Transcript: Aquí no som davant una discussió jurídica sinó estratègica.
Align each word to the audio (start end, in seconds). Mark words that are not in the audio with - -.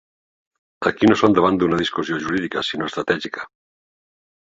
Aquí 0.91 1.09
no 1.09 1.17
som 1.19 1.35
davant 1.37 1.59
una 1.67 1.79
discussió 1.81 2.17
jurídica 2.23 2.63
sinó 2.71 2.87
estratègica. 2.93 3.45